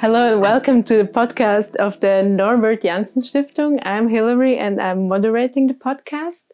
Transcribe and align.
Hello 0.00 0.32
and 0.32 0.40
welcome 0.40 0.82
to 0.84 0.96
the 0.96 1.12
podcast 1.12 1.76
of 1.76 2.00
the 2.00 2.22
Norbert 2.22 2.80
Janssen 2.80 3.20
Stiftung. 3.20 3.78
I'm 3.82 4.08
Hilary 4.08 4.56
and 4.56 4.80
I'm 4.80 5.08
moderating 5.08 5.66
the 5.66 5.74
podcast. 5.74 6.44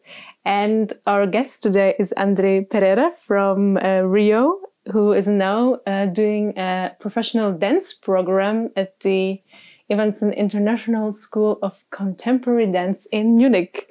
And 0.43 0.91
our 1.07 1.25
guest 1.25 1.63
today 1.63 1.95
is 1.97 2.13
Andre 2.17 2.65
Pereira 2.65 3.13
from 3.25 3.77
uh, 3.77 4.01
Rio, 4.01 4.59
who 4.91 5.13
is 5.13 5.27
now 5.27 5.75
uh, 5.87 6.07
doing 6.07 6.57
a 6.57 6.91
professional 6.99 7.53
dance 7.53 7.93
program 7.93 8.69
at 8.75 8.99
the 8.99 9.41
Iwanson 9.89 10.35
International 10.35 11.13
School 11.13 11.57
of 11.61 11.81
Contemporary 11.89 12.69
Dance 12.69 13.07
in 13.13 13.37
Munich. 13.37 13.89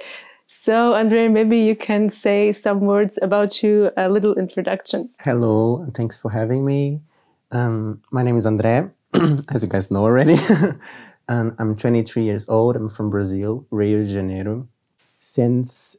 So, 0.49 0.93
Andre, 0.93 1.29
maybe 1.29 1.61
you 1.61 1.75
can 1.75 2.11
say 2.11 2.53
some 2.53 2.81
words 2.81 3.19
about 3.23 3.63
you, 3.63 3.91
a 3.97 4.11
little 4.11 4.35
introduction. 4.35 5.09
Hello, 5.21 5.81
and 5.81 5.95
thanks 5.95 6.15
for 6.15 6.31
having 6.31 6.67
me. 6.67 7.01
Um, 7.53 8.03
my 8.13 8.23
name 8.23 8.37
is 8.37 8.45
Andre. 8.45 8.91
as 9.49 9.63
you 9.63 9.69
guys 9.69 9.91
know 9.91 10.05
already. 10.05 10.37
and 11.29 11.55
I'm 11.59 11.77
23 11.77 12.23
years 12.23 12.49
old. 12.49 12.77
I'm 12.77 12.89
from 12.89 13.11
Brazil, 13.11 13.67
Rio 13.71 14.03
de 14.03 14.09
Janeiro. 14.09 14.69
Since 15.21 15.97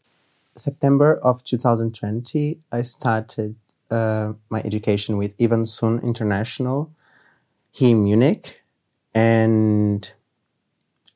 September 0.55 1.17
of 1.23 1.43
2020, 1.43 2.59
I 2.71 2.81
started 2.81 3.55
uh, 3.89 4.33
my 4.49 4.61
education 4.61 5.17
with 5.17 5.37
Iwanson 5.37 6.03
International 6.03 6.91
here 7.71 7.91
in 7.91 8.03
Munich. 8.03 8.63
And 9.13 10.11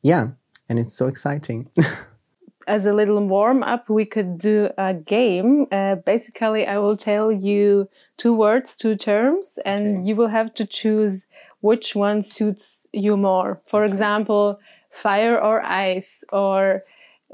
yeah, 0.02 0.30
and 0.70 0.80
it's 0.80 0.94
so 0.94 1.08
exciting. 1.08 1.70
As 2.68 2.86
a 2.86 2.94
little 2.94 3.26
warm 3.26 3.64
up, 3.64 3.90
we 3.90 4.06
could 4.06 4.38
do 4.38 4.70
a 4.78 4.94
game. 4.94 5.66
Uh, 5.72 5.96
basically, 5.96 6.66
I 6.66 6.78
will 6.78 6.96
tell 6.96 7.32
you 7.32 7.90
two 8.18 8.34
words, 8.34 8.76
two 8.76 8.96
terms, 8.96 9.58
and 9.66 9.98
okay. 9.98 10.08
you 10.08 10.16
will 10.16 10.30
have 10.30 10.54
to 10.56 10.66
choose 10.66 11.26
which 11.62 11.96
one 11.96 12.22
suits 12.22 12.88
you 12.92 13.18
more. 13.18 13.62
For 13.68 13.86
example, 13.86 14.60
fire 14.92 15.40
or 15.40 15.62
ice 15.64 16.24
or 16.32 16.84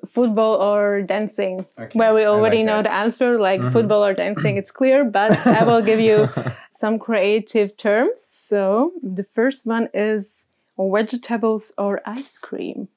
football 0.08 0.56
or 0.61 1.02
dancing 1.02 1.66
okay. 1.80 1.97
where 1.97 2.14
we 2.14 2.23
already 2.23 2.58
like 2.58 2.66
know 2.67 2.84
the 2.84 2.94
answer 2.94 3.39
like 3.39 3.59
mm-hmm. 3.59 3.73
football 3.73 4.06
or 4.06 4.14
dancing 4.14 4.56
it's 4.56 4.69
clear 4.69 5.03
but 5.19 5.31
i 5.47 5.64
will 5.64 5.81
give 5.81 6.00
you 6.00 6.30
some 6.80 7.00
creative 7.00 7.75
terms. 7.78 8.22
So 8.47 8.94
the 9.02 9.23
first 9.23 9.66
one 9.66 9.89
is 9.94 10.45
vegetables 10.78 11.73
or 11.78 12.02
ice 12.06 12.38
cream? 12.38 12.88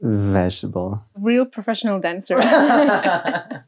Vegetable. 0.00 1.04
Real 1.16 1.46
professional 1.46 2.00
dancer. 2.00 2.36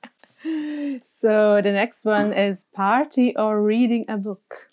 So 1.21 1.63
the 1.63 1.73
next 1.73 2.05
one 2.05 2.35
is 2.35 2.65
party 2.75 3.35
or 3.35 3.63
reading 3.63 4.05
a 4.09 4.19
book 4.19 4.69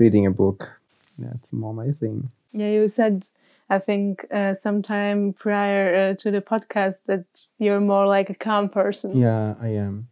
reading 0.00 0.26
a 0.26 0.30
book. 0.30 0.80
That's 1.18 1.52
more 1.52 1.74
my 1.74 1.88
thing. 1.88 2.28
Yeah, 2.52 2.70
you 2.70 2.88
said 2.88 3.26
I 3.68 3.78
think 3.78 4.26
uh, 4.32 4.54
sometime 4.54 5.32
prior 5.32 5.94
uh, 5.94 6.14
to 6.16 6.30
the 6.32 6.40
podcast 6.40 6.96
that 7.06 7.26
you're 7.58 7.80
more 7.80 8.06
like 8.06 8.28
a 8.30 8.34
calm 8.34 8.68
person. 8.68 9.16
Yeah, 9.16 9.54
I 9.60 9.68
am. 9.68 10.08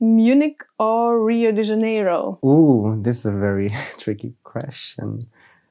Munich 0.00 0.64
or 0.78 1.22
Rio 1.22 1.52
de 1.52 1.62
Janeiro? 1.62 2.38
Ooh, 2.44 2.98
this 3.00 3.20
is 3.20 3.26
a 3.26 3.32
very 3.32 3.70
tricky 3.98 4.34
question. 4.44 5.28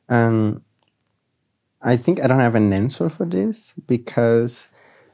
Um, 0.08 0.64
I 1.82 1.98
think 1.98 2.24
I 2.24 2.28
don't 2.28 2.40
have 2.40 2.56
an 2.56 2.72
answer 2.74 3.10
for 3.10 3.26
this 3.26 3.74
because 3.88 4.68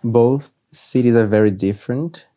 both 0.04 0.52
cities 0.72 1.16
are 1.16 1.26
very 1.28 1.52
different. 1.52 2.28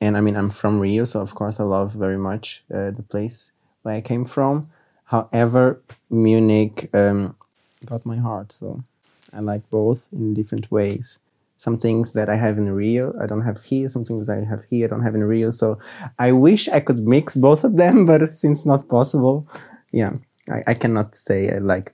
And 0.00 0.16
I 0.16 0.20
mean, 0.20 0.36
I'm 0.36 0.50
from 0.50 0.80
Rio, 0.80 1.04
so 1.04 1.20
of 1.20 1.34
course 1.34 1.60
I 1.60 1.64
love 1.64 1.92
very 1.92 2.18
much 2.18 2.64
uh, 2.72 2.90
the 2.90 3.02
place 3.02 3.52
where 3.82 3.94
I 3.94 4.00
came 4.00 4.24
from. 4.24 4.68
However, 5.12 5.82
Munich 6.08 6.88
um, 6.94 7.36
got 7.84 8.06
my 8.06 8.16
heart, 8.16 8.50
so 8.50 8.82
I 9.30 9.40
like 9.40 9.68
both 9.68 10.06
in 10.10 10.32
different 10.32 10.70
ways. 10.70 11.20
Some 11.58 11.76
things 11.76 12.12
that 12.12 12.30
I 12.30 12.36
have 12.36 12.56
in 12.56 12.72
Rio, 12.72 13.12
I 13.20 13.26
don't 13.26 13.42
have 13.42 13.60
here. 13.62 13.90
Some 13.90 14.06
things 14.06 14.30
I 14.30 14.42
have 14.42 14.64
here, 14.70 14.86
I 14.86 14.88
don't 14.88 15.02
have 15.02 15.14
in 15.14 15.22
Rio. 15.22 15.50
So 15.50 15.78
I 16.18 16.32
wish 16.32 16.66
I 16.66 16.80
could 16.80 17.06
mix 17.06 17.34
both 17.34 17.62
of 17.62 17.76
them, 17.76 18.06
but 18.10 18.34
since 18.34 18.64
not 18.64 18.88
possible, 18.88 19.46
yeah, 19.90 20.12
I, 20.48 20.62
I 20.68 20.74
cannot 20.74 21.14
say 21.14 21.54
I 21.54 21.58
like 21.58 21.92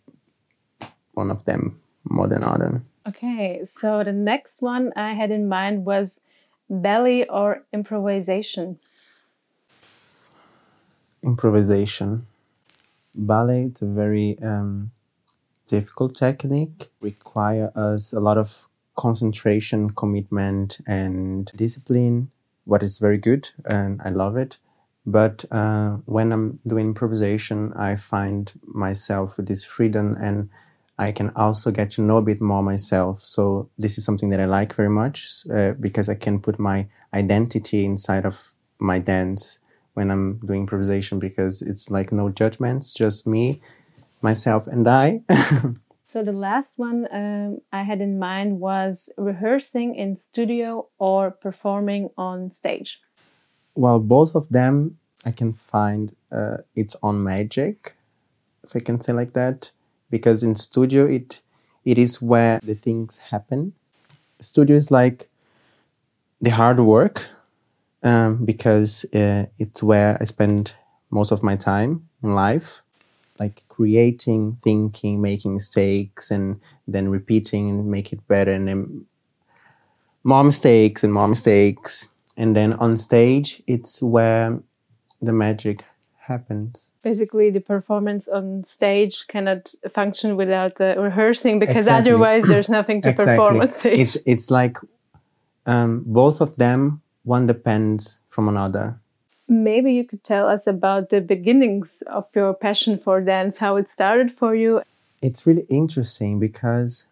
one 1.15 1.33
of 1.33 1.45
them 1.45 1.81
more 2.05 2.29
than 2.29 2.45
other. 2.45 2.83
Okay, 3.09 3.65
so 3.65 4.05
the 4.05 4.13
next 4.13 4.63
one 4.63 4.93
I 4.95 5.15
had 5.15 5.33
in 5.33 5.49
mind 5.49 5.85
was 5.85 6.21
ballet 6.71 7.27
or 7.27 7.65
improvisation. 7.73 8.79
Improvisation 11.25 12.25
ballet 13.15 13.65
it's 13.65 13.83
a 13.83 13.87
very 13.87 14.39
um, 14.43 14.91
difficult 15.67 16.15
technique 16.15 16.91
require 17.01 17.71
us 17.75 18.13
a 18.13 18.21
lot 18.21 18.39
of 18.39 18.67
concentration 18.97 19.91
commitment 19.91 20.79
and 20.87 21.53
discipline 21.55 22.31
what 22.65 22.83
is 22.83 22.99
very 22.99 23.19
good 23.19 23.49
and 23.65 24.01
i 24.05 24.11
love 24.11 24.37
it. 24.37 24.59
But 25.07 25.45
uh, 25.51 25.99
when 26.05 26.33
i'm 26.33 26.59
doing 26.67 26.87
improvisation 26.87 27.73
i 27.75 27.97
find 27.97 28.53
myself 28.65 29.37
with 29.37 29.47
this 29.47 29.65
freedom 29.65 30.17
and 30.21 30.51
i 30.99 31.13
can 31.13 31.31
also 31.37 31.71
get 31.71 31.91
to 31.93 32.03
know 32.03 32.19
a 32.19 32.23
bit 32.23 32.41
more 32.41 32.63
myself. 32.63 33.25
So 33.25 33.71
this 33.79 33.97
is 33.99 34.05
something 34.05 34.31
that 34.31 34.41
i 34.41 34.45
like 34.45 34.75
very 34.75 34.91
much 34.91 35.47
uh, 35.53 35.73
because 35.73 36.09
i 36.09 36.15
can 36.15 36.41
put 36.41 36.59
my 36.59 36.89
identity 37.15 37.85
inside 37.85 38.27
of 38.27 38.53
my 38.79 38.99
dance 38.99 39.61
when 39.99 40.13
I'm 40.13 40.39
doing 40.47 40.61
improvisation 40.61 41.19
because 41.19 41.61
it's 41.61 41.91
like 41.91 42.13
no 42.13 42.29
judgments, 42.29 42.95
just 42.95 43.27
me, 43.27 43.61
myself, 44.23 44.69
and 44.69 44.87
I. 44.87 45.23
so 46.13 46.23
the 46.23 46.39
last 46.49 46.71
one 46.77 47.09
um, 47.11 47.59
I 47.73 47.83
had 47.83 48.01
in 48.01 48.17
mind 48.17 48.61
was 48.61 49.11
rehearsing 49.17 49.97
in 49.97 50.17
studio 50.17 50.87
or 51.01 51.33
performing 51.33 52.11
on 52.17 52.53
stage. 52.53 53.01
Well, 53.75 53.99
both 53.99 54.37
of 54.37 54.49
them 54.49 54.99
I 55.25 55.33
can 55.33 55.53
find 55.53 56.15
uh, 56.31 56.59
its 56.77 56.95
own 57.03 57.25
magic, 57.25 57.97
if 58.63 58.77
I 58.77 58.79
can 58.79 59.01
say 59.01 59.13
like 59.13 59.33
that, 59.33 59.73
because 60.11 60.45
in 60.45 60.55
studio 60.55 61.07
it 61.07 61.43
it 61.85 61.99
is 61.99 62.23
where 62.23 62.61
the 62.63 62.77
things 62.77 63.19
happen. 63.33 63.73
Studio 64.41 64.77
is 64.77 64.93
like 64.93 65.29
the 66.41 66.51
hard 66.51 66.79
work 66.79 67.27
um, 68.03 68.45
because 68.45 69.05
uh, 69.15 69.47
it's 69.59 69.83
where 69.83 70.17
I 70.21 70.25
spend 70.25 70.75
most 71.11 71.33
of 71.33 71.43
my 71.43 71.57
time 71.57 72.09
in 72.23 72.35
life, 72.35 72.83
like 73.39 73.65
creating, 73.69 74.59
thinking, 74.63 75.21
making 75.21 75.55
mistakes, 75.55 76.31
and 76.31 76.61
then 76.87 77.09
repeating 77.09 77.71
and 77.71 77.91
make 77.91 78.13
it 78.13 78.27
better, 78.29 78.53
and 78.53 78.69
then 78.69 79.07
more 80.25 80.45
mistakes 80.45 81.05
and 81.05 81.13
more 81.13 81.29
mistakes. 81.29 82.15
And 82.37 82.55
then 82.55 82.75
on 82.75 82.97
stage, 82.97 83.63
it's 83.67 84.03
where 84.03 84.61
the 85.21 85.33
magic 85.33 85.85
happens. 86.29 86.93
Basically, 87.03 87.51
the 87.51 87.61
performance 87.61 88.29
on 88.29 88.63
stage 88.65 89.27
cannot 89.27 89.75
function 89.91 90.37
without 90.37 90.81
uh, 90.81 90.95
rehearsing 90.99 91.59
because 91.59 91.87
exactly. 91.89 92.13
otherwise 92.13 92.45
there's 92.45 92.69
nothing 92.69 93.03
to 93.03 93.09
exactly. 93.15 93.35
perform 93.35 93.61
on 93.61 93.73
stage. 93.73 94.01
It's 94.01 94.17
it's 94.27 94.51
like 94.51 94.77
um, 95.67 96.05
both 96.07 96.41
of 96.41 96.57
them 96.57 97.03
one 97.29 97.47
depends 97.47 98.21
from 98.29 98.49
another. 98.49 98.99
Maybe 99.49 99.93
you 99.93 100.05
could 100.05 100.25
tell 100.25 100.49
us 100.49 100.67
about 100.67 101.11
the 101.11 101.21
beginnings 101.21 102.03
of 102.07 102.27
your 102.35 102.55
passion 102.55 102.99
for 102.99 103.21
dance, 103.21 103.59
how 103.59 103.77
it 103.77 103.89
started 103.89 104.33
for 104.33 104.55
you. 104.55 104.83
It's 105.21 105.47
really 105.47 105.67
interesting 105.69 106.39
because 106.41 107.07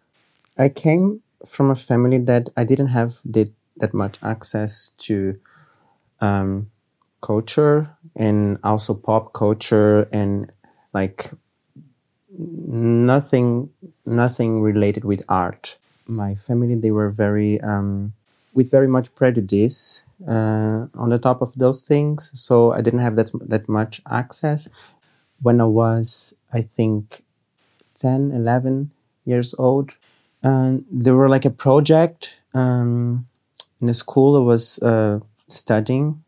I 0.57 0.69
came 0.69 1.21
from 1.45 1.69
a 1.69 1.75
family 1.75 2.17
that 2.31 2.49
I 2.57 2.63
didn't 2.63 2.87
have 2.87 3.19
did 3.29 3.53
that 3.77 3.93
much 3.93 4.17
access 4.23 4.89
to 5.05 5.39
um, 6.19 6.71
culture 7.21 7.95
and 8.15 8.57
also 8.63 8.95
pop 8.95 9.33
culture 9.33 10.07
and 10.11 10.51
like 10.93 11.31
nothing 12.29 13.69
nothing 14.05 14.61
related 14.61 15.03
with 15.05 15.21
art. 15.29 15.77
My 16.07 16.33
family 16.33 16.73
they 16.73 16.91
were 16.91 17.11
very 17.11 17.61
um, 17.61 18.13
with 18.53 18.71
very 18.71 18.87
much 18.87 19.13
prejudice 19.13 20.03
uh, 20.25 20.87
on 20.95 21.09
the 21.09 21.19
top 21.19 21.41
of 21.41 21.53
those 21.55 21.81
things. 21.81 22.31
So 22.39 22.73
I 22.73 22.81
didn't 22.81 22.99
have 22.99 23.15
that 23.15 23.31
that 23.41 23.67
much 23.67 24.01
access. 24.09 24.67
When 25.41 25.61
I 25.61 25.65
was, 25.65 26.35
I 26.51 26.61
think, 26.61 27.23
10, 27.99 28.31
11 28.31 28.89
years 29.23 29.53
old, 29.59 29.95
and 30.41 30.83
there 30.89 31.13
were 31.13 31.29
like 31.29 31.45
a 31.45 31.51
project 31.51 32.35
um, 32.55 33.27
in 33.81 33.87
the 33.87 33.93
school. 33.93 34.35
I 34.35 34.39
was 34.39 34.79
uh, 34.81 35.19
studying, 35.47 36.23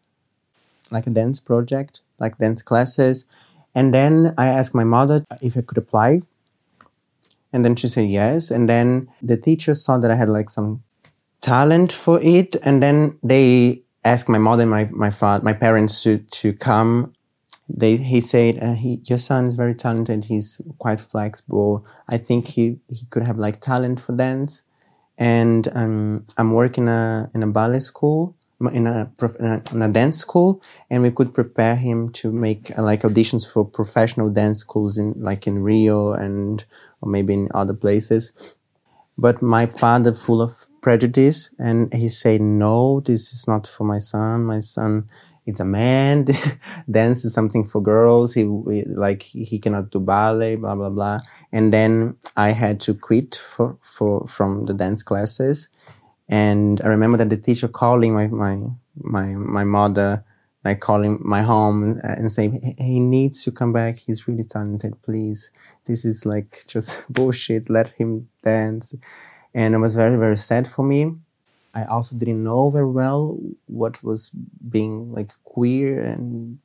like 0.91 1.07
a 1.07 1.09
dance 1.09 1.39
project, 1.39 2.01
like 2.19 2.38
dance 2.38 2.62
classes. 2.62 3.25
And 3.74 3.94
then 3.94 4.33
I 4.38 4.47
asked 4.47 4.75
my 4.75 4.83
mother 4.83 5.25
if 5.41 5.57
I 5.57 5.62
could 5.62 5.77
apply. 5.77 6.21
And 7.53 7.65
then 7.65 7.75
she 7.75 7.88
said 7.88 8.09
yes. 8.09 8.51
And 8.51 8.69
then 8.69 9.09
the 9.21 9.38
teacher 9.38 9.74
saw 9.74 9.97
that 9.97 10.12
I 10.12 10.15
had 10.15 10.30
like 10.30 10.50
some 10.50 10.83
talent 11.41 11.91
for 11.91 12.19
it. 12.21 12.56
And 12.63 12.81
then 12.81 13.18
they 13.24 13.83
asked 14.03 14.30
my 14.30 14.38
mother 14.38 14.65
my, 14.65 14.89
my 14.91 15.09
father, 15.09 15.44
my 15.44 15.53
parents 15.53 16.03
to, 16.03 16.19
to 16.19 16.53
come 16.53 17.13
they 17.69 17.97
he 17.97 18.19
said 18.19 18.57
uh, 18.62 18.74
he 18.74 19.00
your 19.06 19.19
son 19.19 19.45
is 19.45 19.56
very 19.56 19.75
talented. 19.75 20.25
He's 20.25 20.59
quite 20.80 21.00
flexible. 21.00 21.86
I 22.07 22.18
think 22.18 22.47
he 22.47 22.80
he 22.88 23.06
could 23.12 23.24
have 23.24 23.38
like 23.38 23.62
talent 23.62 24.00
for 24.00 24.15
dance. 24.15 24.63
And 25.18 25.68
um, 25.75 26.25
I'm 26.38 26.53
working 26.53 26.88
a, 26.88 27.30
in 27.36 27.44
a 27.44 27.47
ballet 27.47 27.80
school 27.80 28.36
in 28.74 28.88
a, 28.88 29.09
in 29.71 29.81
a 29.81 29.88
dance 29.89 30.18
school 30.18 30.62
and 30.89 31.01
we 31.01 31.12
could 31.12 31.33
prepare 31.33 31.75
him 31.77 32.09
to 32.12 32.31
make 32.31 32.77
uh, 32.77 32.83
like 32.83 33.03
auditions 33.03 33.50
for 33.50 33.63
professional 33.63 34.30
dance 34.30 34.59
schools 34.59 34.97
in 34.97 35.13
like 35.18 35.47
in 35.47 35.63
Rio 35.63 36.12
and 36.12 36.65
or 37.01 37.09
maybe 37.09 37.33
in 37.33 37.50
other 37.53 37.74
places 37.74 38.57
but 39.19 39.42
my 39.42 39.66
father 39.66 40.13
full 40.13 40.42
of 40.42 40.66
prejudice 40.81 41.54
and 41.60 41.94
he 41.94 42.07
said 42.07 42.39
no 42.39 43.01
this 43.01 43.33
is 43.33 43.45
not 43.48 43.68
for 43.68 43.83
my 43.83 44.00
son. 44.00 44.45
My 44.45 44.62
son 44.62 45.10
is 45.45 45.60
a 45.60 45.66
man 45.66 46.27
dance 46.92 47.25
is 47.25 47.33
something 47.33 47.66
for 47.68 47.81
girls. 47.81 48.33
He, 48.33 48.44
like 48.45 49.24
he 49.24 49.60
cannot 49.60 49.92
do 49.92 50.00
ballet 50.00 50.56
blah 50.56 50.75
blah 50.75 50.89
blah. 50.89 51.19
And 51.51 51.74
then 51.74 52.16
i 52.38 52.51
had 52.51 52.80
to 52.81 52.94
quit 52.94 53.36
for, 53.36 53.77
for 53.81 54.25
from 54.25 54.66
the 54.66 54.74
dance 54.74 55.04
classes. 55.04 55.68
And 56.30 56.80
I 56.81 56.88
remember 56.88 57.18
that 57.18 57.30
the 57.30 57.38
teacher 57.38 57.68
calling 57.68 58.13
my, 58.13 58.27
my, 58.27 58.60
my, 58.95 59.25
my 59.33 59.63
mother, 59.63 60.24
like 60.69 60.81
calling 60.81 61.19
my 61.36 61.42
home 61.42 62.00
uh, 62.04 62.16
and 62.19 62.31
saying, 62.31 62.75
he 62.77 63.00
needs 63.00 63.44
to 63.44 63.51
come 63.51 63.74
back. 63.74 63.95
He's 63.98 64.27
really 64.27 64.44
talented. 64.44 64.94
Please. 65.01 65.50
This 65.86 66.06
is 66.06 66.25
like 66.25 66.63
just 66.68 66.89
bullshit. 67.18 67.69
Let 67.69 67.88
him 68.00 68.30
dance. 68.44 68.94
And 69.54 69.74
it 69.74 69.80
was 69.80 69.95
very, 69.95 70.18
very 70.25 70.38
sad 70.38 70.68
for 70.68 70.83
me. 70.83 71.16
I 71.74 71.86
also 71.86 72.16
didn't 72.16 72.44
know 72.44 72.69
very 72.69 72.92
well 73.04 73.38
what 73.66 74.04
was 74.04 74.30
being 74.75 75.12
like 75.12 75.31
queer 75.44 76.01
and 76.01 76.60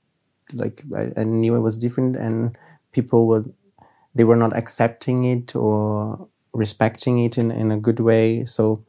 like 0.53 0.83
I, 1.01 1.13
I 1.21 1.25
knew 1.25 1.55
it 1.57 1.61
was 1.69 1.77
different 1.77 2.17
and 2.17 2.57
people 2.93 3.27
were, 3.27 3.45
they 4.15 4.25
were 4.25 4.37
not 4.45 4.57
accepting 4.57 5.25
it 5.25 5.57
or 5.57 6.29
respecting 6.53 7.25
it 7.25 7.39
in, 7.39 7.51
in 7.51 7.71
a 7.71 7.79
good 7.87 8.01
way. 8.01 8.45
So 8.45 8.85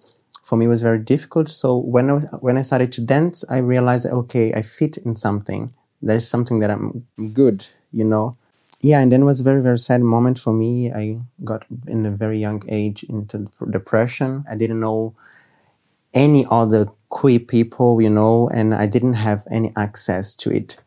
for 0.45 0.57
me 0.57 0.67
was 0.67 0.81
very 0.81 0.99
difficult. 0.99 1.49
So 1.49 1.75
when 1.75 2.07
I, 2.11 2.19
when 2.45 2.55
I 2.55 2.61
started 2.61 2.91
to 2.93 3.01
dance, 3.01 3.43
I 3.49 3.57
realized, 3.57 4.05
okay, 4.05 4.53
I 4.53 4.61
fit 4.61 4.95
in 4.97 5.15
something. 5.15 5.73
There's 6.03 6.27
something 6.27 6.59
that 6.59 6.69
I'm 6.69 7.07
good, 7.33 7.65
you 7.91 8.03
know. 8.03 8.37
Yeah, 8.79 8.99
and 8.99 9.11
then 9.11 9.23
it 9.23 9.25
was 9.25 9.39
a 9.39 9.43
very, 9.43 9.63
very 9.63 9.79
sad 9.79 10.01
moment 10.01 10.37
for 10.37 10.53
me. 10.53 10.91
I 10.91 11.17
got 11.43 11.65
in 11.87 12.05
a 12.05 12.11
very 12.11 12.39
young 12.39 12.61
age 12.69 13.01
into 13.05 13.49
depression. 13.71 14.45
I 14.47 14.55
didn't 14.55 14.79
know 14.79 15.15
any 16.13 16.45
other 16.51 16.91
queer 17.09 17.39
people, 17.39 17.99
you 17.99 18.11
know, 18.11 18.47
and 18.49 18.75
I 18.75 18.85
didn't 18.85 19.15
have 19.15 19.47
any 19.49 19.73
access 19.75 20.35
to 20.35 20.51
it. 20.51 20.77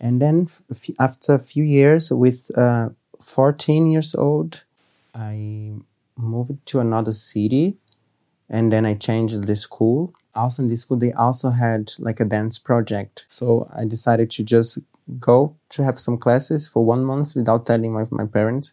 And 0.00 0.20
then 0.20 0.48
after 0.98 1.34
a 1.34 1.38
few 1.38 1.62
years, 1.62 2.10
with 2.10 2.50
uh, 2.58 2.88
14 3.20 3.92
years 3.92 4.16
old, 4.16 4.64
I 5.14 5.74
moved 6.16 6.66
to 6.66 6.80
another 6.80 7.12
city 7.12 7.76
and 8.48 8.72
then 8.72 8.86
I 8.86 8.94
changed 8.94 9.46
the 9.46 9.56
school. 9.56 10.14
Also 10.34 10.62
in 10.62 10.68
this 10.68 10.82
school, 10.82 10.96
they 10.96 11.12
also 11.12 11.50
had 11.50 11.92
like 11.98 12.20
a 12.20 12.24
dance 12.24 12.58
project. 12.58 13.26
So 13.28 13.68
I 13.74 13.84
decided 13.84 14.30
to 14.32 14.42
just 14.42 14.78
go 15.18 15.56
to 15.70 15.84
have 15.84 15.98
some 16.00 16.18
classes 16.18 16.66
for 16.66 16.84
one 16.84 17.04
month 17.04 17.34
without 17.34 17.66
telling 17.66 17.92
my, 17.92 18.06
my 18.10 18.26
parents. 18.26 18.72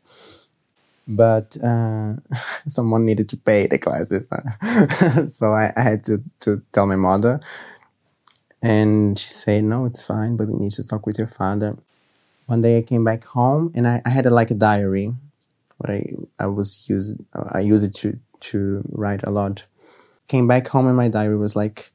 But 1.08 1.58
uh, 1.64 2.16
someone 2.68 3.06
needed 3.06 3.30
to 3.30 3.38
pay 3.38 3.68
the 3.68 3.78
classes. 3.78 4.30
so 5.38 5.54
I, 5.54 5.74
I 5.76 5.82
had 5.82 6.04
to, 6.06 6.24
to 6.42 6.62
tell 6.72 6.86
my 6.86 6.96
mother. 6.96 7.40
And 8.62 9.18
she 9.20 9.28
said, 9.28 9.64
no, 9.64 9.86
it's 9.86 10.04
fine, 10.04 10.38
but 10.38 10.48
we 10.48 10.58
need 10.60 10.72
to 10.74 10.84
talk 10.84 11.06
with 11.06 11.20
your 11.20 11.28
father. 11.28 11.78
One 12.48 12.62
day 12.62 12.80
I 12.80 12.82
came 12.82 13.04
back 13.04 13.24
home 13.24 13.72
and 13.76 13.88
I, 13.88 14.02
I 14.06 14.10
had 14.10 14.26
a, 14.26 14.30
like 14.30 14.52
a 14.52 14.56
diary. 14.56 15.14
What 15.78 15.90
I, 15.92 16.14
I 16.40 16.48
was 16.48 16.88
used, 16.88 17.20
I 17.34 17.60
use 17.60 17.84
it 17.84 17.94
to, 17.96 18.18
to 18.42 18.84
write 18.92 19.24
a 19.24 19.32
lot. 19.32 19.66
Came 20.28 20.48
back 20.48 20.68
home 20.68 20.88
and 20.88 20.98
my 20.98 21.08
diary 21.08 21.38
was 21.38 21.56
like 21.56 21.92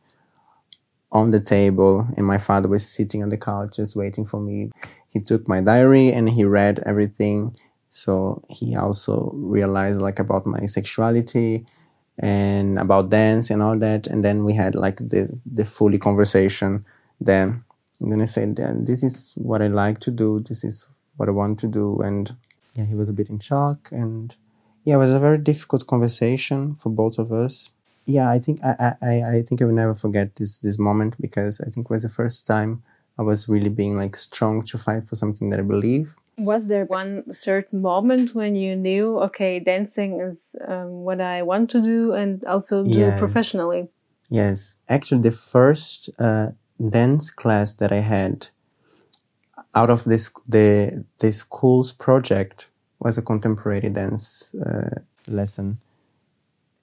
on 1.12 1.30
the 1.30 1.40
table 1.40 2.06
and 2.16 2.26
my 2.26 2.38
father 2.38 2.68
was 2.68 2.88
sitting 2.88 3.22
on 3.22 3.28
the 3.28 3.36
couch 3.36 3.76
just 3.76 3.96
waiting 3.96 4.24
for 4.24 4.40
me. 4.40 4.70
He 5.08 5.20
took 5.20 5.48
my 5.48 5.60
diary 5.60 6.12
and 6.12 6.28
he 6.30 6.44
read 6.44 6.80
everything. 6.86 7.56
So 7.88 8.44
he 8.48 8.76
also 8.76 9.32
realized 9.34 10.00
like 10.00 10.20
about 10.20 10.46
my 10.46 10.66
sexuality 10.66 11.66
and 12.18 12.78
about 12.78 13.10
dance 13.10 13.50
and 13.50 13.62
all 13.62 13.76
that. 13.78 14.06
And 14.06 14.24
then 14.24 14.44
we 14.44 14.54
had 14.54 14.74
like 14.74 14.98
the, 14.98 15.36
the 15.44 15.64
fully 15.64 15.98
conversation 15.98 16.84
then. 17.20 17.64
And 18.00 18.12
then 18.12 18.20
I 18.20 18.26
said, 18.26 18.56
this 18.86 19.02
is 19.02 19.32
what 19.36 19.60
I 19.60 19.66
like 19.66 19.98
to 20.00 20.10
do. 20.10 20.40
This 20.40 20.62
is 20.62 20.86
what 21.16 21.28
I 21.28 21.32
want 21.32 21.58
to 21.60 21.66
do. 21.66 22.00
And 22.00 22.34
yeah, 22.74 22.84
he 22.84 22.94
was 22.94 23.08
a 23.08 23.12
bit 23.12 23.28
in 23.28 23.40
shock 23.40 23.88
and 23.90 24.34
yeah, 24.84 24.94
it 24.94 24.98
was 24.98 25.10
a 25.10 25.18
very 25.18 25.38
difficult 25.38 25.86
conversation 25.86 26.74
for 26.74 26.90
both 26.90 27.18
of 27.18 27.32
us. 27.32 27.70
Yeah, 28.06 28.30
I 28.30 28.38
think 28.38 28.60
I, 28.64 28.94
I, 29.02 29.22
I 29.36 29.42
think 29.42 29.60
I 29.60 29.64
will 29.66 29.74
never 29.74 29.94
forget 29.94 30.36
this 30.36 30.58
this 30.58 30.78
moment 30.78 31.20
because 31.20 31.60
I 31.60 31.70
think 31.70 31.86
it 31.86 31.90
was 31.90 32.02
the 32.02 32.08
first 32.08 32.46
time 32.46 32.82
I 33.18 33.22
was 33.22 33.48
really 33.48 33.68
being 33.68 33.96
like 33.96 34.16
strong 34.16 34.64
to 34.64 34.78
fight 34.78 35.06
for 35.06 35.14
something 35.16 35.50
that 35.50 35.60
I 35.60 35.62
believe. 35.62 36.16
Was 36.38 36.66
there 36.66 36.86
one 36.86 37.30
certain 37.32 37.82
moment 37.82 38.34
when 38.34 38.54
you 38.54 38.74
knew, 38.74 39.18
okay, 39.18 39.60
dancing 39.60 40.20
is 40.20 40.56
um, 40.66 41.02
what 41.04 41.20
I 41.20 41.42
want 41.42 41.68
to 41.70 41.82
do 41.82 42.14
and 42.14 42.42
also 42.44 42.82
do 42.82 42.88
yes. 42.88 43.18
professionally? 43.18 43.88
Yes, 44.30 44.78
actually, 44.88 45.20
the 45.20 45.32
first 45.32 46.08
uh, 46.18 46.52
dance 46.88 47.28
class 47.30 47.74
that 47.74 47.92
I 47.92 47.98
had 47.98 48.48
out 49.74 49.90
of 49.90 50.04
this 50.04 50.30
the 50.48 51.04
the 51.18 51.32
school's 51.32 51.92
project 51.92 52.69
was 53.00 53.18
a 53.18 53.22
contemporary 53.22 53.88
dance 53.88 54.54
uh, 54.54 55.00
lesson. 55.26 55.78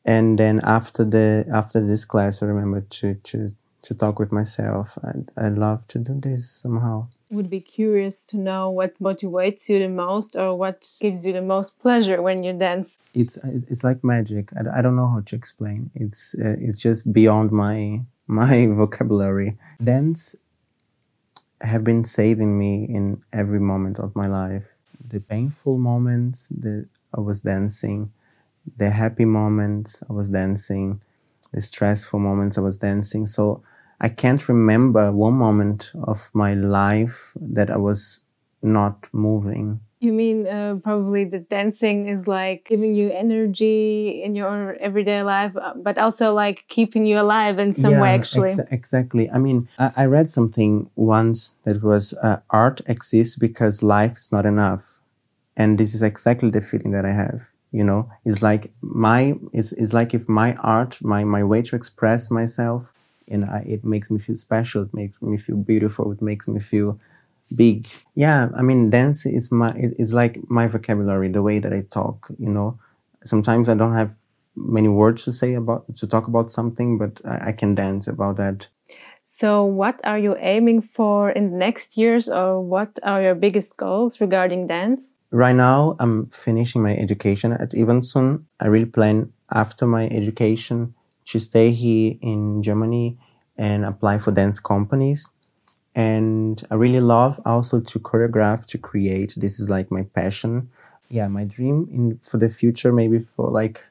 And 0.04 0.40
then 0.40 0.62
after 0.64 1.04
the 1.04 1.46
after 1.52 1.86
this 1.86 2.06
class, 2.06 2.42
I 2.42 2.48
remember 2.48 2.82
to 2.82 3.16
to 3.16 3.50
to 3.84 3.94
talk 3.94 4.20
with 4.20 4.32
myself. 4.32 4.98
I 5.04 5.46
I 5.46 5.50
love 5.50 5.88
to 5.90 6.00
do 6.00 6.20
this 6.20 6.50
somehow. 6.50 7.08
Would 7.30 7.50
be 7.50 7.60
curious 7.60 8.22
to 8.30 8.38
know 8.38 8.70
what 8.70 8.98
motivates 9.00 9.68
you 9.68 9.80
the 9.80 9.90
most, 9.90 10.36
or 10.36 10.56
what 10.56 10.90
gives 11.02 11.26
you 11.26 11.34
the 11.34 11.42
most 11.42 11.78
pleasure 11.80 12.22
when 12.22 12.44
you 12.44 12.54
dance. 12.54 13.00
It's 13.14 13.38
it's 13.44 13.84
like 13.84 14.02
magic. 14.04 14.50
I, 14.56 14.80
I 14.80 14.82
don't 14.82 14.96
know 14.96 15.10
how 15.10 15.22
to 15.26 15.36
explain. 15.36 15.92
It's 15.94 16.36
uh, 16.36 16.56
it's 16.58 16.80
just 16.80 17.12
beyond 17.12 17.52
my 17.52 18.02
my 18.28 18.68
vocabulary. 18.82 19.58
Dance 19.84 20.36
have 21.60 21.84
been 21.84 22.06
saving 22.06 22.58
me 22.58 22.86
in 22.86 23.22
every 23.34 23.60
moment 23.60 24.00
of 24.00 24.16
my 24.16 24.28
life 24.28 24.77
the 25.08 25.20
painful 25.20 25.78
moments 25.78 26.48
that 26.50 26.88
I 27.16 27.22
was 27.22 27.42
dancing, 27.42 28.12
the 28.76 28.90
happy 28.90 29.26
moments 29.26 30.04
I 30.10 30.14
was 30.14 30.30
dancing, 30.30 31.02
the 31.54 31.62
stressful 31.62 32.20
moments 32.20 32.58
I 32.58 32.62
was 32.62 32.78
dancing. 32.78 33.26
So 33.26 33.62
I 34.00 34.10
can't 34.10 34.48
remember 34.48 35.12
one 35.12 35.34
moment 35.34 35.92
of 36.04 36.30
my 36.34 36.54
life 36.54 37.34
that 37.40 37.70
I 37.70 37.78
was 37.78 38.22
not 38.62 39.08
moving. 39.12 39.80
You 40.00 40.14
mean 40.14 40.46
uh, 40.46 40.76
probably 40.84 41.24
the 41.24 41.40
dancing 41.40 42.08
is 42.08 42.28
like 42.28 42.68
giving 42.70 42.94
you 42.94 43.10
energy 43.10 44.22
in 44.24 44.36
your 44.36 44.76
everyday 44.76 45.24
life, 45.24 45.58
uh, 45.58 45.74
but 45.76 45.98
also 45.98 46.36
like 46.36 46.66
keeping 46.68 47.08
you 47.08 47.20
alive 47.20 47.58
in 47.58 47.74
some 47.74 47.94
yeah, 47.94 48.02
way, 48.04 48.10
actually. 48.10 48.50
Ex 48.50 48.60
exactly. 48.70 49.28
I 49.32 49.40
mean, 49.40 49.68
I, 49.80 49.92
I, 49.98 50.06
read 50.06 50.32
something 50.32 50.92
once 50.96 51.58
that 51.64 51.82
was 51.82 52.14
uh, 52.22 52.42
art 52.52 52.82
exists 52.86 53.36
because 53.36 53.82
life 53.82 54.18
is 54.18 54.32
not 54.32 54.46
enough. 54.46 54.97
And 55.58 55.78
this 55.78 55.94
is 55.94 56.04
exactly 56.04 56.52
the 56.52 56.62
feeling 56.62 56.92
that 56.92 57.04
I 57.04 57.12
have. 57.12 57.42
You 57.72 57.84
know, 57.84 58.10
it's 58.24 58.42
like 58.42 58.72
my, 58.82 59.36
it's, 59.52 59.74
it's 59.74 59.94
like 59.94 60.14
if 60.14 60.30
my 60.30 60.56
art, 60.56 61.00
my, 61.02 61.26
my 61.26 61.44
way 61.44 61.62
to 61.64 61.76
express 61.76 62.32
myself, 62.32 62.94
and 63.28 63.44
I, 63.44 63.66
it 63.68 63.84
makes 63.84 64.10
me 64.10 64.20
feel 64.20 64.36
special, 64.36 64.84
it 64.84 64.94
makes 64.94 65.22
me 65.22 65.38
feel 65.38 65.58
beautiful, 65.58 66.12
it 66.14 66.22
makes 66.22 66.48
me 66.48 66.62
feel 66.62 66.98
big. 67.54 67.90
Yeah, 68.16 68.50
I 68.56 68.62
mean, 68.62 68.90
dance 68.90 69.26
is 69.26 69.52
my, 69.52 69.74
it's 69.76 70.14
like 70.14 70.40
my 70.50 70.68
vocabulary, 70.68 71.28
the 71.28 71.42
way 71.42 71.60
that 71.60 71.74
I 71.74 71.82
talk, 71.90 72.30
you 72.40 72.50
know. 72.50 72.80
Sometimes 73.26 73.68
I 73.68 73.76
don't 73.76 73.96
have 73.96 74.16
many 74.56 74.88
words 74.88 75.26
to 75.26 75.32
say 75.34 75.54
about, 75.56 75.94
to 75.98 76.08
talk 76.08 76.28
about 76.28 76.50
something, 76.50 76.98
but 76.98 77.20
I, 77.26 77.50
I 77.50 77.52
can 77.52 77.76
dance 77.76 78.08
about 78.08 78.38
that. 78.38 78.68
So, 79.26 79.66
what 79.66 80.00
are 80.06 80.18
you 80.18 80.38
aiming 80.40 80.84
for 80.84 81.30
in 81.32 81.52
the 81.52 81.58
next 81.58 81.98
years, 81.98 82.30
or 82.30 82.62
what 82.62 82.98
are 83.04 83.22
your 83.22 83.36
biggest 83.36 83.76
goals 83.76 84.22
regarding 84.22 84.68
dance? 84.68 85.17
Right 85.32 85.56
now, 85.56 85.96
I'm 86.00 86.28
finishing 86.30 86.82
my 86.82 86.96
education 86.96 87.52
at 87.52 87.72
Iwanson. 87.72 88.46
I 88.60 88.68
really 88.68 88.86
plan 88.86 89.34
after 89.52 89.86
my 89.86 90.08
education 90.08 90.96
to 91.26 91.40
stay 91.40 91.72
here 91.72 92.16
in 92.22 92.64
Germany 92.64 93.18
and 93.58 93.84
apply 93.84 94.20
for 94.20 94.32
dance 94.32 94.60
companies 94.60 95.28
and 95.98 96.64
I 96.70 96.76
really 96.76 97.00
love 97.00 97.42
also 97.44 97.82
to 97.82 98.00
choreograph, 98.00 98.68
to 98.68 98.78
create. 98.78 99.34
This 99.36 99.60
is 99.60 99.68
like 99.68 99.90
my 99.90 100.04
passion. 100.04 100.70
Yeah, 101.10 101.28
my 101.28 101.44
dream 101.44 101.90
in 101.92 102.20
for 102.22 102.38
the 102.38 102.50
future, 102.50 102.94
maybe 102.94 103.18
for 103.18 103.50
like 103.50 103.84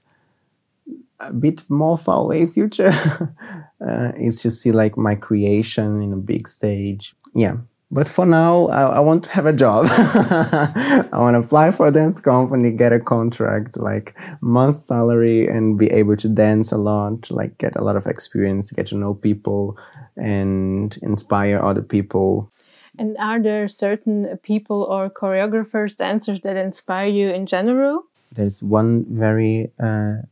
a 1.18 1.32
bit 1.32 1.64
more 1.68 1.98
far 1.98 2.20
away 2.20 2.46
future, 2.46 2.92
uh, 3.84 4.12
is 4.14 4.40
to 4.42 4.50
see 4.50 4.70
like 4.70 4.96
my 4.96 5.16
creation 5.16 6.00
in 6.00 6.12
a 6.12 6.16
big 6.16 6.46
stage. 6.46 7.16
Yeah, 7.34 7.56
but 7.90 8.08
for 8.08 8.26
now, 8.26 8.66
I, 8.66 8.96
I 8.96 9.00
want 9.00 9.24
to 9.24 9.30
have 9.30 9.46
a 9.46 9.52
job. 9.52 9.86
I 9.90 11.08
want 11.12 11.34
to 11.34 11.40
apply 11.40 11.70
for 11.70 11.86
a 11.86 11.92
dance 11.92 12.20
company, 12.20 12.72
get 12.72 12.92
a 12.92 12.98
contract, 12.98 13.76
like 13.76 14.18
month 14.40 14.76
salary, 14.76 15.46
and 15.46 15.78
be 15.78 15.86
able 15.92 16.16
to 16.16 16.28
dance 16.28 16.72
a 16.72 16.78
lot, 16.78 17.30
like 17.30 17.58
get 17.58 17.76
a 17.76 17.84
lot 17.84 17.96
of 17.96 18.06
experience, 18.06 18.72
get 18.72 18.86
to 18.86 18.96
know 18.96 19.14
people, 19.14 19.78
and 20.16 20.98
inspire 21.00 21.60
other 21.60 21.82
people. 21.82 22.50
And 22.98 23.16
are 23.18 23.40
there 23.40 23.68
certain 23.68 24.36
people 24.42 24.82
or 24.82 25.08
choreographers, 25.08 25.96
dancers 25.96 26.40
that 26.42 26.56
inspire 26.56 27.08
you 27.08 27.30
in 27.30 27.46
general? 27.46 28.02
There's 28.32 28.64
one 28.64 29.04
very 29.08 29.70
uh, 29.78 30.22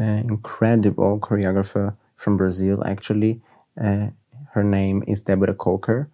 uh, 0.00 0.22
incredible 0.28 1.18
choreographer 1.18 1.96
from 2.14 2.36
Brazil, 2.36 2.84
actually. 2.86 3.40
Uh, 3.80 4.10
her 4.52 4.62
name 4.62 5.02
is 5.08 5.20
Deborah 5.22 5.54
Colker 5.54 6.08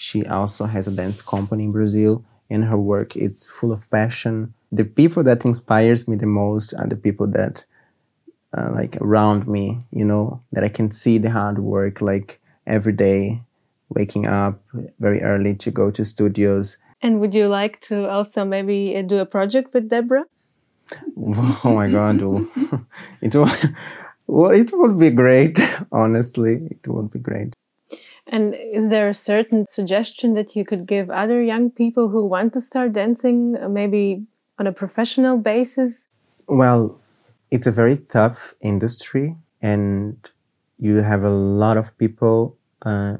she 0.00 0.24
also 0.26 0.66
has 0.66 0.86
a 0.86 0.92
dance 0.92 1.20
company 1.20 1.64
in 1.64 1.72
Brazil 1.72 2.24
and 2.48 2.64
her 2.66 2.78
work 2.78 3.16
it's 3.16 3.50
full 3.50 3.72
of 3.72 3.90
passion. 3.90 4.54
The 4.70 4.84
people 4.84 5.24
that 5.24 5.44
inspires 5.44 6.06
me 6.06 6.14
the 6.14 6.24
most 6.26 6.72
are 6.74 6.86
the 6.86 6.94
people 6.94 7.26
that 7.32 7.64
uh, 8.56 8.70
like 8.72 8.96
around 9.00 9.48
me, 9.48 9.84
you 9.90 10.04
know, 10.04 10.40
that 10.52 10.62
I 10.62 10.68
can 10.68 10.92
see 10.92 11.18
the 11.18 11.30
hard 11.30 11.58
work 11.58 12.00
like 12.00 12.40
every 12.64 12.92
day, 12.92 13.42
waking 13.88 14.28
up 14.28 14.62
very 15.00 15.20
early 15.20 15.56
to 15.56 15.72
go 15.72 15.90
to 15.90 16.04
studios. 16.04 16.76
And 17.02 17.18
would 17.18 17.34
you 17.34 17.48
like 17.48 17.80
to 17.90 18.08
also 18.08 18.44
maybe 18.44 18.96
uh, 18.96 19.02
do 19.02 19.18
a 19.18 19.26
project 19.26 19.74
with 19.74 19.88
Deborah? 19.88 20.26
oh 21.18 21.74
my 21.74 21.90
god, 21.90 22.22
it 23.20 23.34
would, 23.34 23.76
well, 24.28 24.52
it 24.52 24.70
would 24.72 24.96
be 24.96 25.10
great. 25.10 25.58
Honestly, 25.92 26.68
it 26.70 26.86
would 26.86 27.10
be 27.10 27.18
great. 27.18 27.52
And 28.28 28.54
is 28.54 28.90
there 28.90 29.08
a 29.08 29.14
certain 29.14 29.66
suggestion 29.66 30.34
that 30.34 30.54
you 30.54 30.64
could 30.64 30.86
give 30.86 31.08
other 31.08 31.42
young 31.42 31.70
people 31.70 32.08
who 32.08 32.26
want 32.26 32.52
to 32.52 32.60
start 32.60 32.92
dancing, 32.92 33.56
uh, 33.56 33.68
maybe 33.68 34.26
on 34.58 34.66
a 34.66 34.72
professional 34.72 35.38
basis? 35.38 36.08
Well, 36.46 37.00
it's 37.50 37.66
a 37.66 37.72
very 37.72 37.96
tough 37.96 38.54
industry, 38.60 39.36
and 39.62 40.16
you 40.78 40.96
have 40.96 41.22
a 41.22 41.30
lot 41.30 41.78
of 41.78 41.96
people 41.96 42.58
uh, 42.82 43.16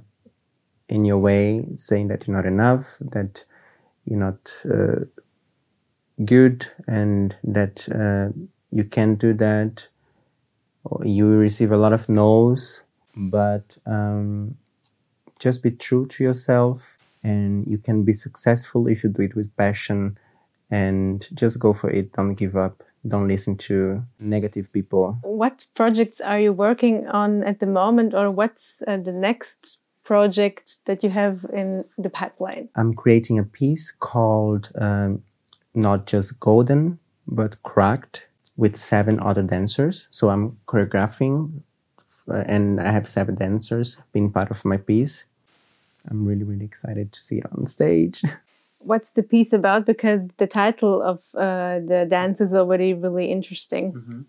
in 0.88 1.06
your 1.06 1.18
way 1.18 1.64
saying 1.76 2.08
that 2.08 2.26
you're 2.26 2.36
not 2.36 2.44
enough, 2.44 2.98
that 3.00 3.44
you're 4.04 4.18
not 4.18 4.52
uh, 4.70 5.06
good, 6.22 6.66
and 6.86 7.34
that 7.44 7.88
uh, 7.88 8.36
you 8.70 8.84
can't 8.84 9.18
do 9.18 9.32
that. 9.34 9.88
You 11.02 11.28
receive 11.28 11.72
a 11.72 11.76
lot 11.78 11.92
of 11.94 12.08
no's, 12.08 12.84
but 13.16 13.76
um, 13.86 14.56
just 15.38 15.62
be 15.62 15.70
true 15.70 16.06
to 16.06 16.24
yourself 16.24 16.98
and 17.22 17.66
you 17.66 17.78
can 17.78 18.04
be 18.04 18.12
successful 18.12 18.86
if 18.86 19.02
you 19.02 19.10
do 19.10 19.22
it 19.22 19.34
with 19.34 19.54
passion 19.56 20.18
and 20.70 21.28
just 21.34 21.58
go 21.58 21.72
for 21.72 21.90
it. 21.90 22.12
Don't 22.12 22.34
give 22.34 22.56
up. 22.56 22.82
Don't 23.06 23.28
listen 23.28 23.56
to 23.56 24.02
negative 24.18 24.72
people. 24.72 25.18
What 25.22 25.66
projects 25.74 26.20
are 26.20 26.40
you 26.40 26.52
working 26.52 27.06
on 27.08 27.44
at 27.44 27.60
the 27.60 27.66
moment 27.66 28.14
or 28.14 28.30
what's 28.30 28.82
uh, 28.86 28.96
the 28.96 29.12
next 29.12 29.78
project 30.04 30.78
that 30.86 31.02
you 31.02 31.10
have 31.10 31.46
in 31.52 31.84
the 31.96 32.10
pipeline? 32.10 32.68
I'm 32.74 32.94
creating 32.94 33.38
a 33.38 33.44
piece 33.44 33.90
called 33.90 34.70
um, 34.74 35.22
not 35.74 36.06
just 36.06 36.40
golden 36.40 36.98
but 37.26 37.62
cracked 37.62 38.26
with 38.56 38.74
seven 38.74 39.20
other 39.20 39.42
dancers. 39.42 40.08
So 40.10 40.30
i'm 40.30 40.58
choreographing 40.66 41.62
uh, 42.28 42.44
and 42.46 42.80
I 42.80 42.90
have 42.90 43.08
seven 43.08 43.36
dancers 43.36 44.00
being 44.12 44.30
part 44.30 44.50
of 44.50 44.64
my 44.64 44.76
piece. 44.76 45.26
I'm 46.10 46.24
really, 46.24 46.44
really 46.44 46.64
excited 46.64 47.12
to 47.12 47.20
see 47.20 47.38
it 47.38 47.46
on 47.56 47.66
stage. 47.66 48.22
What's 48.78 49.10
the 49.10 49.22
piece 49.22 49.52
about? 49.52 49.86
Because 49.86 50.28
the 50.38 50.46
title 50.46 51.02
of 51.02 51.18
uh, 51.34 51.80
the 51.80 52.06
dance 52.08 52.40
is 52.40 52.54
already 52.54 52.94
really 52.94 53.26
interesting. 53.26 53.92
Mm 53.92 54.04
-hmm. 54.06 54.24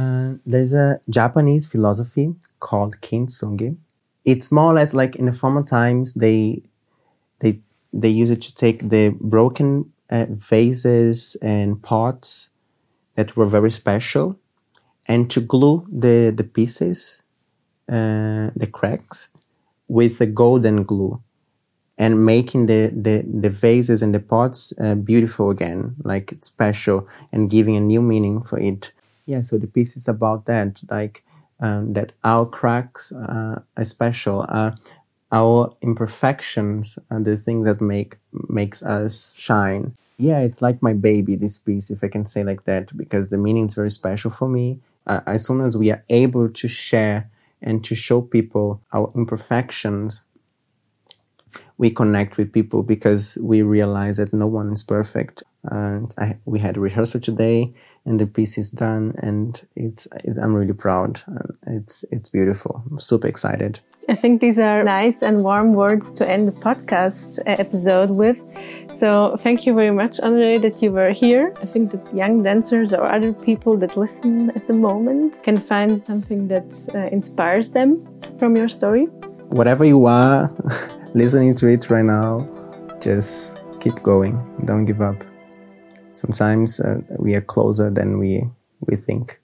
uh, 0.00 0.38
there's 0.50 0.74
a 0.74 1.00
Japanese 1.06 1.68
philosophy 1.68 2.34
called 2.58 3.00
kintsugi. 3.00 3.76
It's 4.24 4.50
more 4.50 4.66
or 4.66 4.74
less 4.74 4.92
like 4.94 5.18
in 5.18 5.26
the 5.26 5.32
former 5.32 5.64
times 5.64 6.12
they 6.12 6.62
they 7.38 7.60
they 8.00 8.22
use 8.22 8.32
it 8.32 8.40
to 8.46 8.52
take 8.54 8.88
the 8.88 9.14
broken 9.20 9.92
uh, 10.10 10.26
vases 10.50 11.36
and 11.42 11.80
pots 11.82 12.50
that 13.14 13.36
were 13.36 13.50
very 13.50 13.70
special 13.70 14.36
and 15.08 15.30
to 15.30 15.40
glue 15.40 15.86
the 16.00 16.32
the 16.36 16.44
pieces 16.44 17.22
uh, 17.88 18.50
the 18.56 18.70
cracks 18.70 19.28
with 19.90 20.18
the 20.18 20.26
golden 20.26 20.84
glue 20.84 21.20
and 21.98 22.24
making 22.24 22.66
the, 22.66 22.92
the, 22.94 23.24
the 23.26 23.50
vases 23.50 24.02
and 24.02 24.14
the 24.14 24.20
pots 24.20 24.72
uh, 24.80 24.94
beautiful 24.94 25.50
again, 25.50 25.96
like 26.04 26.32
special 26.40 27.08
and 27.32 27.50
giving 27.50 27.76
a 27.76 27.80
new 27.80 28.00
meaning 28.00 28.40
for 28.40 28.58
it. 28.58 28.92
Yeah, 29.26 29.40
so 29.40 29.58
the 29.58 29.66
piece 29.66 29.96
is 29.96 30.06
about 30.06 30.46
that, 30.46 30.80
like 30.88 31.24
um, 31.58 31.92
that 31.94 32.12
our 32.22 32.46
cracks 32.46 33.12
uh, 33.12 33.62
are 33.76 33.84
special, 33.84 34.46
uh, 34.48 34.70
our 35.32 35.74
imperfections 35.82 36.96
are 37.10 37.20
the 37.20 37.36
things 37.36 37.64
that 37.66 37.80
make 37.80 38.16
makes 38.48 38.82
us 38.82 39.36
shine. 39.38 39.96
Yeah, 40.18 40.40
it's 40.40 40.62
like 40.62 40.82
my 40.82 40.92
baby, 40.92 41.34
this 41.34 41.58
piece, 41.58 41.90
if 41.90 42.04
I 42.04 42.08
can 42.08 42.26
say 42.26 42.44
like 42.44 42.64
that, 42.64 42.96
because 42.96 43.30
the 43.30 43.38
meaning 43.38 43.66
is 43.66 43.74
very 43.74 43.90
special 43.90 44.30
for 44.30 44.48
me. 44.48 44.78
Uh, 45.06 45.20
as 45.26 45.46
soon 45.46 45.60
as 45.60 45.76
we 45.76 45.90
are 45.90 46.04
able 46.08 46.48
to 46.48 46.68
share 46.68 47.28
and 47.62 47.84
to 47.84 47.94
show 47.94 48.20
people 48.20 48.82
our 48.92 49.12
imperfections, 49.14 50.22
we 51.78 51.90
connect 51.90 52.36
with 52.36 52.52
people 52.52 52.82
because 52.82 53.38
we 53.42 53.62
realize 53.62 54.18
that 54.18 54.32
no 54.32 54.46
one 54.46 54.72
is 54.72 54.82
perfect. 54.82 55.42
And 55.64 56.14
I, 56.18 56.38
we 56.44 56.58
had 56.58 56.76
a 56.76 56.80
rehearsal 56.80 57.20
today, 57.20 57.74
and 58.04 58.18
the 58.18 58.26
piece 58.26 58.58
is 58.58 58.70
done, 58.70 59.14
and 59.18 59.60
it's, 59.76 60.06
I'm 60.40 60.54
really 60.54 60.72
proud. 60.72 61.22
It's 61.66 62.04
it's 62.10 62.28
beautiful. 62.28 62.82
I'm 62.90 63.00
super 63.00 63.28
excited. 63.28 63.80
I 64.10 64.16
think 64.16 64.40
these 64.40 64.58
are 64.58 64.82
nice 64.82 65.22
and 65.22 65.44
warm 65.44 65.72
words 65.72 66.10
to 66.14 66.28
end 66.28 66.48
the 66.48 66.52
podcast 66.52 67.38
episode 67.46 68.10
with. 68.10 68.36
So 68.92 69.36
thank 69.40 69.66
you 69.66 69.72
very 69.72 69.92
much, 69.92 70.18
Andre, 70.18 70.58
that 70.58 70.82
you 70.82 70.90
were 70.90 71.12
here. 71.12 71.54
I 71.62 71.66
think 71.66 71.92
that 71.92 72.12
young 72.12 72.42
dancers 72.42 72.92
or 72.92 73.06
other 73.06 73.32
people 73.32 73.76
that 73.76 73.96
listen 73.96 74.50
at 74.50 74.66
the 74.66 74.72
moment 74.72 75.36
can 75.44 75.58
find 75.58 76.04
something 76.06 76.48
that 76.48 76.66
uh, 76.92 77.06
inspires 77.12 77.70
them 77.70 78.04
from 78.40 78.56
your 78.56 78.68
story. 78.68 79.04
Whatever 79.50 79.84
you 79.84 80.04
are 80.06 80.52
listening 81.14 81.54
to 81.54 81.68
it 81.68 81.88
right 81.88 82.04
now, 82.04 82.48
just 83.00 83.60
keep 83.78 84.02
going. 84.02 84.34
Don't 84.64 84.86
give 84.86 85.00
up. 85.00 85.22
Sometimes 86.14 86.80
uh, 86.80 87.00
we 87.16 87.36
are 87.36 87.42
closer 87.42 87.90
than 87.90 88.18
we, 88.18 88.42
we 88.88 88.96
think. 88.96 89.39